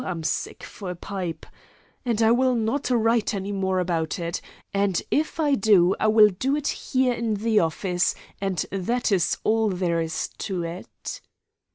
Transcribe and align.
I'm 0.03 0.23
sick 0.23 0.63
for 0.63 0.89
a 0.89 0.95
pipe;' 0.95 1.45
and 2.03 2.23
I 2.23 2.31
will 2.31 2.55
not 2.55 2.89
write 2.89 3.35
any 3.35 3.51
more 3.51 3.77
about 3.77 4.17
it; 4.17 4.41
and 4.73 4.99
if 5.11 5.39
I 5.39 5.53
do, 5.53 5.95
I 5.99 6.07
will 6.07 6.29
do 6.29 6.55
it 6.55 6.69
here 6.69 7.13
in 7.13 7.35
the 7.35 7.59
office, 7.59 8.15
and 8.41 8.65
that 8.71 9.11
is 9.11 9.37
all 9.43 9.69
there 9.69 10.01
is 10.01 10.29
to 10.39 10.63
it." 10.63 11.21